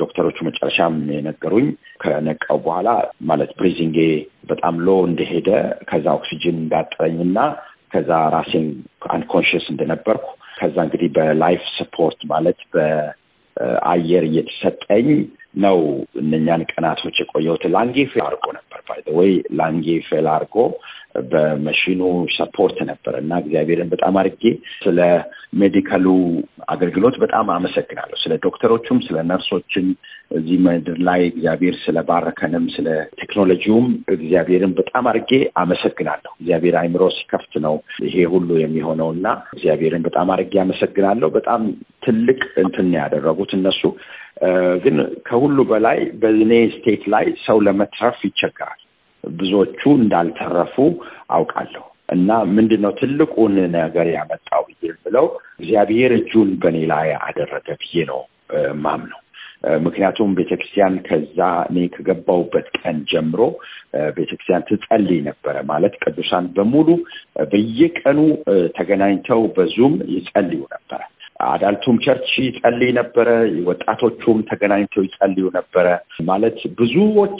ዶክተሮቹ 0.00 0.38
መጨረሻም 0.48 0.96
የነገሩኝ 1.14 1.68
ከነቃው 2.02 2.58
በኋላ 2.66 2.88
ማለት 3.30 3.52
breathing 3.58 3.88
ኤ 3.88 3.98
በጣም 4.50 4.76
low 4.86 4.98
እንደሄደ 5.08 5.48
ከዛ 5.90 6.06
ኦክሲጅን 6.18 6.58
እንዳጠረኝ 6.62 7.18
እና 7.26 7.38
ከዛ 7.92 8.10
ራሴን 8.34 8.66
unconscious 9.10 9.64
እንደነበርኩ 9.72 10.26
ከዛ 10.58 10.76
እንግዲህ 10.86 11.08
በ 11.16 11.31
life 11.31 11.62
support 11.76 12.20
ማለት 12.32 12.60
በአየር 13.60 14.24
እየተሰጠኝ 14.28 15.08
ነው 15.62 15.78
እነኛን 16.20 16.62
ቀናቶች 16.72 17.16
የቆየሁት። 17.20 17.62
ላንጌ 17.74 17.96
ፌል 18.12 18.22
አድርጎ 18.26 18.46
ነበር 18.58 18.80
ባይ 18.88 19.00
ወይ 19.18 19.30
ላንጌ 19.58 19.86
ፌል 20.08 20.26
አድርጎ 20.34 20.56
በመሽኑ 21.30 22.00
ሰፖርት 22.36 22.78
ነበር 22.90 23.14
እና 23.22 23.40
እግዚአብሔርን 23.42 23.92
በጣም 23.94 24.16
አድርጌ 24.20 24.44
ስለ 24.78 24.98
medical 25.52 25.94
ኡ 25.94 26.06
አገልግሎት 26.68 27.16
በጣም 27.22 27.46
አመሰግናለሁ። 27.50 28.16
ስለ 28.22 28.32
ዶክተሮቹም፣ 28.44 28.98
ስለ 29.06 29.16
ነርሶችም 29.30 29.86
እዚህ 30.30 30.58
ምድር 30.64 30.98
ላይ 31.08 31.20
እግዚአብሔር 31.26 31.74
ስለባረከንም 31.84 32.64
ስለ 32.74 32.88
ቴክኖሎጂውም 33.20 33.86
እግዚአብሔርን 34.14 34.72
በጣም 34.80 35.06
አድርጌ 35.12 35.32
አመሰግናለሁ። 35.62 36.32
እግዚአብሔር 36.40 36.76
አይምሮ 36.82 37.02
ሲከፍት 37.16 37.54
ነው 37.66 37.74
ይሄ 38.06 38.16
ሁሉ 38.34 38.50
የሚሆነው 38.60 39.10
እና 39.16 39.26
እግዚአብሔርን 39.54 40.06
በጣም 40.08 40.30
አድርጌ 40.34 40.54
አመሰግናለሁ። 40.64 41.30
በጣም 41.38 41.62
ትልቅ 42.06 42.40
እንትን 42.64 42.88
ያደረጉት 42.98 43.52
እነሱ 43.58 43.82
ግን 44.84 44.96
ከሁሉ 45.26 45.58
በላይ 45.70 45.98
በእኔ 46.20 46.52
ስቴት 46.76 47.02
ላይ 47.14 47.26
ሰው 47.46 47.58
ለመትረፍ 47.66 48.18
ይቸገራል። 48.28 48.80
ብዙዎቹ 49.24 49.80
እንዳልተረፉ 49.98 50.76
አውቃለሁ። 51.30 51.84
እና 52.10 52.28
ምንድን 52.54 52.80
ነው 52.84 52.92
ትልቁን 53.00 53.54
ነገር 53.76 54.06
ያመጣው 54.14 54.62
ብዬ 54.70 54.92
ብለው 55.04 55.26
እግዚአብሔር 55.60 56.12
እጁን 56.18 56.50
በእኔ 56.62 56.78
ላይ 56.92 57.08
አደረገ 57.26 57.68
ብዬ 57.82 58.04
ነው 58.10 58.20
ማምነው። 58.84 59.20
ምክንያቱም 59.84 60.30
ቤተክርስቲያን 60.38 60.94
ከዛ 61.06 61.38
እኔ 61.70 61.78
ከገባሁበት 61.94 62.68
ቀን 62.78 62.98
ጀምሮ 63.10 63.40
ቤተክርስቲያን 64.16 64.66
ትጸልይ 64.68 65.20
ነበረ። 65.26 65.56
ማለት 65.70 65.94
ቅዱሳን 66.04 66.46
በሙሉ 66.56 66.88
በየቀኑ 67.50 68.18
ተገናኝተው 68.78 69.42
በ 69.56 69.66
Zoom 69.66 69.86
ም 69.86 69.96
ይጸልዩ 70.14 70.62
ነበረ። 70.74 71.00
adult 71.46 71.74
ኡም 71.74 71.96
church 72.04 72.30
ይጸልይ 72.44 72.90
ነበረ። 72.98 73.28
ወጣቶቹም 73.68 74.38
ተገናኝተው 74.48 75.04
ይጸልዩ 75.06 75.46
ነበረ። 75.56 75.86
ማለት 76.30 76.58
ብዙዎች 76.80 77.38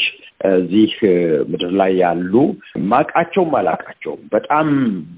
እዚህ 0.52 0.92
ምድር 1.50 1.72
ላይ 1.80 1.92
ያሉ 2.00 2.34
ማቃቸውም 2.92 3.52
አላቃቸውም 3.58 4.20
በጣም 4.34 4.68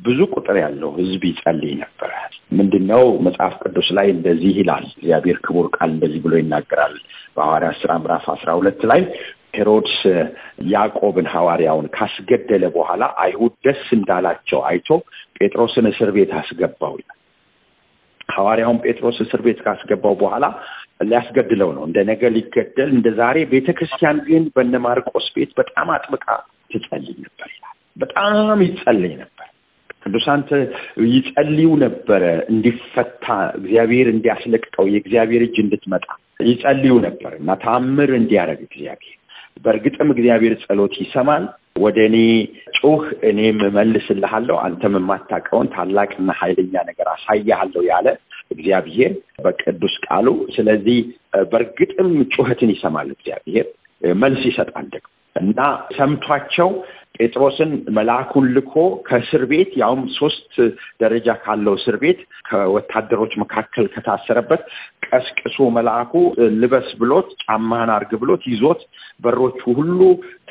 ብዙ 0.06 0.20
ቁጥር 0.34 0.56
ያለው 0.62 0.90
ሕዝብ 0.98 1.24
ይጸልይ 1.30 1.74
ነበረ። 1.82 2.12
ምንድን 2.52 2.84
ነው 2.90 3.04
መጽሐፍ 3.26 3.54
ቅዱስ 3.62 3.88
ላይ 3.98 4.08
እንደዚህ 4.14 4.54
ይላል። 4.60 4.86
እግዚአብሔር 4.94 5.38
ክቡር 5.44 5.68
ቃል 5.76 5.90
እንደዚህ 5.92 6.20
ብሎ 6.24 6.34
ይናገራል 6.40 6.96
በሐዋርያት 7.36 7.78
ሥራ 7.82 7.92
ምዕራፍ 8.02 8.26
አስራ 8.32 8.50
ሁለት 8.58 8.82
ላይ 8.90 9.02
ሄሮድስ 9.56 9.96
ያዕቆብን 10.70 11.26
ሐዋርያውን 11.32 11.88
ካስገደለ 11.96 12.64
በኋላ 12.76 13.02
አይሁድ 13.24 13.54
ደስ 13.66 13.82
እንዳላቸው 13.96 14.60
አይቶ 14.68 14.88
ጴጥሮስን 15.38 15.88
እስር 15.90 16.10
ቤት 16.16 16.30
አስገባው 16.38 16.94
ይላል። 17.00 17.18
ሐዋርያውን 18.32 18.80
ጴጥሮስ 18.84 19.18
እስር 19.24 19.40
ቤት 19.46 19.60
ካስገባው 19.64 20.14
በኋላ 20.20 20.44
ሊያስገድለው 21.04 21.70
ነው። 21.76 21.84
እንደ 21.88 21.98
ነገ 22.10 22.22
ሊገደል 22.34 22.90
እንደ 22.96 23.08
ዛሬ። 23.18 23.38
ቤተ 23.52 23.68
ክርስቲያን 23.78 24.18
ግን 24.26 24.42
በነ 24.56 24.74
ማርቆስ 24.84 25.26
ቤት 25.36 25.52
በጣም 25.60 25.88
አጥብቃ 25.94 26.26
ትጸልይ 26.70 27.16
ነበር 27.24 27.48
ይላል። 27.54 27.76
በጣም 27.96 28.34
ይጸልይ 28.66 29.14
ነበር። 29.22 29.48
ቅዱሳን 30.04 30.40
ይጸልዩ 31.10 31.70
ነበረ 31.82 32.22
እንዲፈታ 32.52 33.26
እግዚአብሔር 33.58 34.06
እንዲያስለቅቀው 34.12 34.86
የእግዚአብሔር 34.90 35.42
እጅ 35.46 35.56
እንድትመጣ 35.64 36.06
ይጸልዩ 36.46 36.94
ነበር 37.04 37.32
እና 37.38 37.50
ተአምር 37.62 38.10
እንዲያደርግ 38.18 38.62
እግዚአብሔር 38.68 39.18
በእርግጥም 39.56 40.08
እግዚአብሔር 40.14 40.54
ጸሎት 40.64 40.94
ይሰማል። 41.02 41.44
ወደ 41.78 41.98
እኔ 42.08 42.16
ጩህ፣ 42.78 43.02
እኔም 43.28 43.58
እመልስልሃለሁ፣ 43.68 44.56
አንተም 44.64 44.96
የማታውቀውን 44.98 45.70
ታላቅና 45.74 46.30
ኃይለኛ 46.40 46.74
ነገር 46.90 47.06
አሳያሃለሁ 47.14 47.82
ያለ 47.90 48.08
እግዚአብሔር 48.50 49.12
በቅዱስ 49.44 49.94
ቃሉ። 50.06 50.26
ስለዚህ 50.56 50.98
በእርግጥም 51.52 52.10
ጩኸትን 52.34 52.72
ይሰማል 52.74 53.08
እግዚአብሔር፣ 53.14 53.68
መልስ 54.22 54.42
ይሰጣል 54.50 54.86
ደግሞ 54.94 55.08
እና 55.36 55.58
ሰምቷቸው 55.96 56.68
ጴጥሮስን 57.16 57.70
መልአኩን 57.96 58.44
ልኮ 58.54 58.74
ከእስር 59.06 59.42
ቤት 59.50 59.70
ያውም 59.80 60.02
ሶስት 60.18 60.52
ደረጃ 61.02 61.34
ካለው 61.42 61.74
እስር 61.78 61.96
ቤት 62.02 62.20
ከወታደሮች 62.48 63.32
መካከል 63.42 63.86
ከታሰረበት 63.94 64.62
ቀስቅሶ 65.06 65.68
መልአኩ 65.76 66.12
ልበስ 66.60 66.88
ብሎት 67.00 67.28
ጫማህን 67.44 67.92
አርግ 67.96 68.12
ብሎት 68.22 68.44
ይዞት 68.52 68.82
በሮቹ 69.22 69.60
ሁሉ 69.78 69.98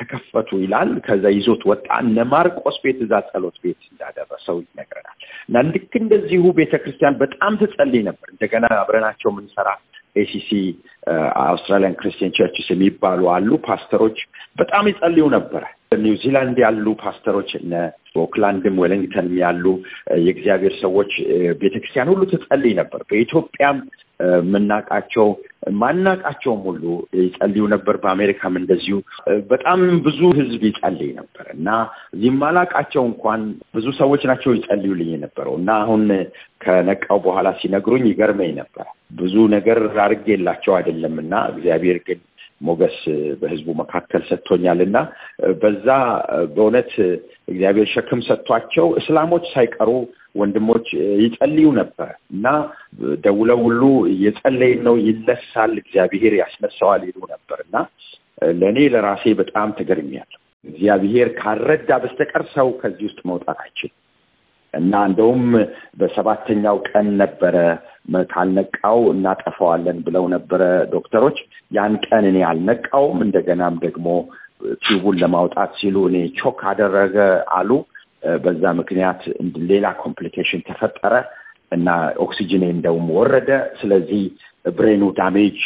ተከፈቱ 0.00 0.50
ይላል። 0.62 0.90
ከዛ 1.06 1.24
ይዞት 1.36 1.62
ወጣ። 1.70 1.86
እነ 2.04 2.24
ማርቆስ 2.30 2.76
ቤት 2.84 2.98
እዛ 3.04 3.20
ጸሎት 3.28 3.56
ቤት 3.64 3.80
እንዳደረሰው 3.90 4.58
ይነግረናል። 4.64 5.18
እና 5.48 5.64
ልክ 5.68 5.92
እንደዚሁ 6.02 6.42
ቤተ 6.58 6.74
ክርስቲያን 6.82 7.18
በጣም 7.22 7.52
ትጸልይ 7.62 8.02
ነበር። 8.08 8.28
እንደገና 8.34 8.66
አብረናቸው 8.78 9.30
የምንሰራ 9.32 9.68
ACC 10.16 10.50
Australian 11.44 11.98
Christian 12.00 12.34
Churches 12.38 12.66
የሚባሉ 12.72 13.22
አሉ። 13.34 13.50
ፓስተሮች 13.66 14.18
በጣም 14.56 14.90
ይጸልዩ 14.90 15.26
ነበረ። 15.34 15.64
ኒውዚላንድ 16.02 16.58
ያሉ 16.64 16.86
ፓስተሮች 17.00 17.50
እነ 17.58 17.74
ኦክላንድም 18.22 18.78
ዌሊንግተንም 18.82 19.34
ያሉ 19.42 19.64
የእግዚአብሔር 20.24 20.74
ሰዎች 20.82 21.12
ቤተክርስቲያን 21.60 22.10
ሁሉ 22.12 22.22
ትጸልይ 22.32 22.74
ነበር። 22.80 23.00
በኢትዮጵያም 23.10 23.78
የምናውቃቸው 24.36 25.28
ማናውቃቸውም 25.78 26.60
ሁሉ 26.66 26.82
ይጸልዩ 27.20 27.64
ነበር። 27.72 27.94
በአሜሪካም 28.02 28.54
እንደዚሁ 28.60 28.96
በጣም 29.50 29.80
ብዙ 30.06 30.20
ሕዝብ 30.38 30.62
ይጸልይ 30.68 31.10
ነበር 31.18 31.46
እና 31.54 31.68
እዚህም 32.14 32.36
ማላውቃቸው 32.42 33.02
እንኳን 33.10 33.42
ብዙ 33.74 33.86
ሰዎች 34.00 34.24
ናቸው 34.30 34.52
ይጸልዩልኝ 34.56 35.10
የነበረው 35.14 35.54
እና 35.60 35.70
አሁን 35.82 36.04
ከነቃው 36.64 37.20
በኋላ 37.24 37.48
ሲነግሩኝ 37.60 38.04
ይገርመኝ 38.10 38.52
ነበር። 38.60 38.86
ብዙ 39.14 39.34
ነገር 39.54 39.80
አድርጌላቸው 40.04 40.74
አይደለም 40.76 41.16
እና 41.22 41.34
እግዚአብሔር 41.52 41.98
ግን 42.06 42.20
ሞገስ 42.62 42.98
በህዝቡ 43.40 43.68
መካከል 43.80 44.22
ሰጥቶኛል 44.28 44.80
እና 44.86 44.96
በዛ 45.62 45.86
በእውነት 46.54 46.92
እግዚአብሔር 47.48 47.88
ሸክም 47.94 48.20
ሰጥቷቸው 48.28 48.88
እስላሞች 49.00 49.46
ሳይቀሩ 49.54 49.90
ወንድሞች 50.40 50.86
ይጸልዩ 51.22 51.68
ነበር 51.80 52.10
እና 52.34 52.46
ደውለው 53.24 53.58
ሁሉ 53.66 53.82
እየጸለይን 54.12 54.80
ነው፣ 54.86 54.94
ይነሳል፣ 55.06 55.74
እግዚአብሔር 55.82 56.34
ያስነሳዋል 56.42 57.02
ይሉ 57.08 57.18
ነበር 57.34 57.58
እና 57.66 57.76
ለእኔ 58.60 58.78
ለራሴ 58.94 59.34
በጣም 59.40 59.68
ተገርሚያለሁ። 59.78 60.38
እግዚአብሔር 60.64 61.28
ካልረዳ 61.38 61.90
በስተቀር 62.02 62.44
ሰው 62.54 62.68
ከዚህ 62.80 63.04
ውስጥ 63.08 63.20
መውጣት 63.30 63.58
አይችልም 63.64 63.96
እና 64.74 64.92
እንደውም 65.08 65.42
በሰባተኛው 66.00 66.76
ቀን 66.88 67.08
ነበረ 67.22 67.56
ካልነቃው 68.30 68.98
እናጠፋዋለን 69.12 69.98
ብለው 70.06 70.24
ነበረ 70.34 70.62
ዶክተሮች። 70.94 71.38
ያን 71.70 71.94
ቀን 72.06 72.24
እኔ 72.30 72.38
አልነቃውም። 72.50 73.18
እንደገናም 73.26 73.74
ደግሞ 73.84 74.06
tube 74.82 74.99
ኡን 74.99 75.16
ለማውጣት 75.22 75.70
ሲሉ 75.80 75.96
እኔ 76.10 76.18
choke 76.38 76.60
አደረገ 76.70 77.16
አሉ። 77.56 77.70
በዛ 78.42 78.64
ምክንያት 78.80 79.22
ሌላ 79.70 79.86
complication 80.02 80.60
ተፈጠረ 80.66 81.14
እና 81.72 81.88
ኦክሲጅን 82.24 82.64
እንደውም 82.68 83.06
ወረደ። 83.16 83.48
ስለዚህ 83.80 84.22
brain 84.70 85.04
ኡ 85.18 85.28
damage 85.28 85.58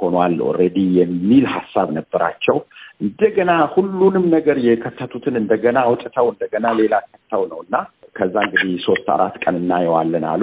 ሆኗል 0.00 0.34
already 0.48 0.78
የሚል 0.98 1.44
ሀሳብ 1.54 1.88
ነበራቸው። 1.98 2.56
እንደገና 3.00 3.52
ሁሉንም 3.74 4.24
ነገር 4.34 4.56
የከተቱትን 4.66 5.36
እንደገና 5.40 5.78
አውጥተው 5.86 6.26
እንደገና 6.32 6.66
ሌላ 6.80 6.94
ከተው 7.06 7.44
ነው 7.52 7.60
እና 7.64 7.76
ከዛ 8.16 8.34
እንግዲህ 8.46 8.74
ሶስት 8.86 9.06
አራት 9.14 9.36
ቀን 9.44 9.56
እናየዋለን 9.60 10.26
አሉ። 10.32 10.42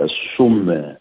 እሱም 0.00 0.54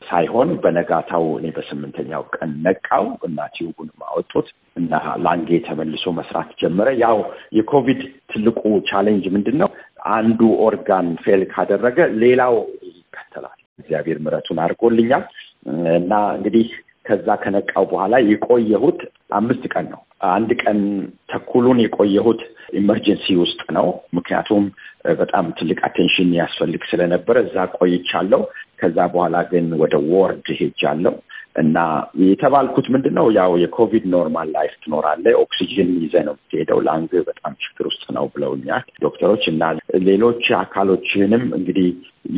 ሳይሆን 0.10 0.50
በነጋታው 0.64 1.24
እኔ 1.38 1.48
በስምንተኛው 1.56 2.24
ቀን 2.36 2.52
ነቃው 2.66 3.06
እና 3.28 3.48
tube 3.56 3.75
ኡንም 3.75 4.04
አወጡት 4.08 4.50
እና 4.78 4.92
lung 5.24 5.39
ኤ 5.39 5.50
ተመልሶ 5.68 6.06
መስራት 6.20 6.50
ጀመረ። 6.62 6.90
ያው 7.02 7.18
የኮቪድ 7.58 8.02
ትልቁ 8.32 8.62
challenge 8.90 9.26
ምንድን 9.36 9.58
ነው? 9.62 9.70
አንዱ 10.14 10.40
organ 10.66 11.10
fail 11.24 11.44
ካደረገ 11.52 11.98
ሌላው 12.24 12.56
ይከተላል። 12.90 13.60
እግዚአብሔር 13.80 14.18
ምሕረቱን 14.24 14.62
አድርጎልኛል 14.64 15.24
እና 16.00 16.14
እንግዲህ 16.38 16.68
ከዛ 17.06 17.28
ከነቃው 17.42 17.84
በኋላ 17.92 18.16
የቆየሁት 18.30 19.00
አምስት 19.38 19.64
ቀን 19.74 19.86
ነው። 19.94 20.02
አንድ 20.32 20.50
ቀን 20.62 20.80
ተኩሉን 21.32 21.80
የቆየሁት 21.84 22.42
emergency 22.80 23.36
ውስጥ 23.42 23.62
ነው። 23.78 23.88
ምክንያቱም 24.18 24.64
በጣም 25.16 25.46
ትልቅ 25.58 25.80
attention 25.86 26.30
ያስፈልግ 26.38 26.84
ስለነበረ 26.90 27.38
እዛ 27.46 27.66
ቆይቻለሁ። 27.78 28.42
ከዛ 28.80 28.98
በኋላ 29.14 29.36
ግን 29.52 29.66
ወደ 29.82 29.96
ward 30.12 30.48
ሄጃለሁ 30.60 31.14
እና 31.56 31.78
የተባልኩት 32.24 32.88
ምንድን 32.94 33.14
ነው 33.18 33.26
ያው 33.36 33.52
የኮቪድ 33.64 34.06
normal 34.14 34.48
life 34.56 34.74
ትኖራለህ፣ 34.84 35.34
ኦክሲጅን 35.44 35.90
ይዘህ 36.04 36.24
ነው 36.28 36.34
የምትሄደው፣ 36.36 36.80
lung 36.88 37.12
በጣም 37.28 37.54
ችግር 37.64 37.86
ውስጥ 37.90 38.06
ነው 38.18 38.26
ብለውኛል 38.34 38.86
ዶክተሮች 39.04 39.44
እና 39.52 39.64
ሌሎች 40.08 40.46
አካሎችንም 40.62 41.44
እንግዲህ 41.60 41.88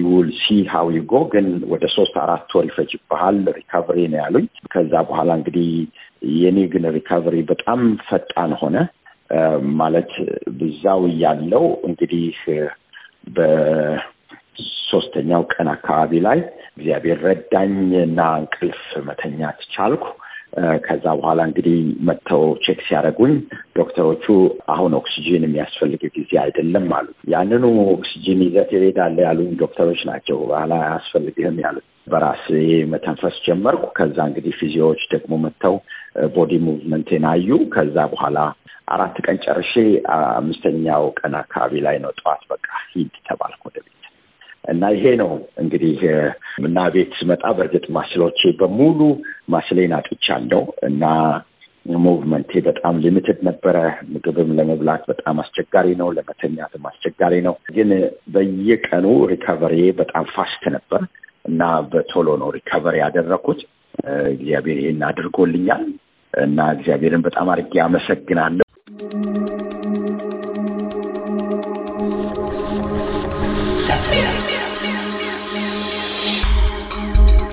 you'll 0.01 0.29
see 0.41 0.57
how 0.71 0.89
you 0.93 1.01
go 1.11 1.23
ግን 1.33 1.47
ወደ 1.73 1.85
ሶስት 1.95 2.15
አራት 2.23 2.53
ወር 2.57 2.67
ይፈጅብሃል 2.69 3.39
recovery 3.59 3.99
ነው 4.13 4.19
ያሉኝ። 4.23 4.45
ከዛ 4.73 4.93
በኋላ 5.09 5.31
እንግዲህ 5.39 5.69
የኔ 6.39 6.59
ግን 6.73 6.85
recovery 6.97 7.37
በጣም 7.51 7.79
ፈጣን 8.07 8.53
ሆነ። 8.61 8.77
ማለት 9.77 10.11
ብዛው 10.57 11.01
ያለው 11.21 11.65
እንግዲህ 11.87 12.25
በሶስተኛው 13.35 14.73
ቀን 15.53 15.67
አካባቢ 15.73 16.11
ላይ 16.27 16.39
እግዚአብሔር 16.77 17.17
ረዳኝ 17.27 17.73
እና 18.03 18.19
እንቅልፍ 18.41 18.81
መተኛት 19.07 19.59
ቻልኩ። 19.73 20.03
ከዛ 20.85 21.05
በኋላ 21.17 21.39
እንግዲህ 21.47 21.77
መጥተው 22.07 22.43
check 22.65 22.79
ሲያደርጉኝ 22.85 23.33
ዶክተሮቹ 23.77 24.25
አሁን 24.73 24.91
ኦክሲጂን 24.99 25.45
የሚያስፈልግ 25.45 26.03
ጊዜ 26.17 26.31
አይደለም 26.43 26.87
አሉ። 26.97 27.07
ያንኑ 27.33 27.63
ኦክሲጂን 27.95 28.41
ይዘህ 28.45 28.67
ትሄዳለህ 28.71 29.25
ያሉኝ 29.27 29.51
ዶክተሮች 29.63 30.01
ናቸው። 30.11 30.37
በኋላ 30.43 30.73
አያስፈልግህም 30.83 31.57
ያሉት። 31.65 31.85
በራሴ 32.07 32.47
መተንፈስ 32.91 33.35
ጀመርኩ። 33.45 33.85
ከዛ 33.97 34.17
እንግዲህ 34.29 34.53
physio 34.59 34.86
ዎች 34.86 35.03
ደግሞ 35.13 35.33
መጥተው 35.45 35.75
body 36.35 36.53
movement 36.67 37.03
ኤን 37.03 37.25
አዩ። 37.31 37.49
ከዛ 37.75 37.97
በኋላ 38.13 38.37
አራት 38.87 39.15
ቀን 39.25 39.37
ጨርሼ 39.45 39.73
አምስተኛው 40.33 41.05
ቀን 41.19 41.33
አካባቢ 41.39 41.81
ላይ 41.85 41.97
ነው 42.03 42.11
ጠዋት 42.19 42.43
በቃ 42.51 42.67
ሂድ 42.89 43.13
ተባልኩ 43.27 43.61
ወደ 43.69 43.77
እና 44.65 44.83
ይሄ 44.95 45.05
ነው 45.21 45.31
እንግዲህ 45.61 45.97
እና 46.61 46.77
ቤት 46.93 47.11
ስመጣ 47.19 47.43
በእርግጥ 47.57 47.85
muscle 47.97 48.20
ኦቼ 48.20 48.39
በሙሉ 48.59 48.99
muscle 49.53 49.75
ኤን 49.75 49.93
አጥቻለሁ 49.97 50.61
እና 50.87 51.03
movement 52.03 52.38
ኤ 52.38 52.51
በጣም 52.67 52.95
limited 53.03 53.39
ነበረ። 53.47 53.75
ምግብም 54.13 54.49
ለመብላት 54.57 55.03
በጣም 55.11 55.41
አስቸጋሪ 55.43 55.87
ነው፣ 55.99 56.09
ለመተኛትም 56.17 56.87
አስቸጋሪ 56.89 57.33
ነው። 57.47 57.55
ግን 57.75 57.91
በየቀኑ 58.35 59.05
recovery 59.33 59.77
በጣም 59.99 60.25
fast 60.35 60.63
ነበር 60.75 61.03
እና 61.45 61.61
በቶሎ 61.91 62.27
ነው 62.41 62.49
recovery 62.57 62.97
ያደረኩት። 63.03 63.61
እግዚአብሔር 64.31 64.79
ይሄን 64.81 65.03
አድርጎልኛል 65.09 65.83
እና 66.33 66.59
እግዚአብሔርን 66.75 67.25
በጣም 67.27 67.49
አድርጌ 67.53 67.75
አመሰግናለሁ። 67.85 68.65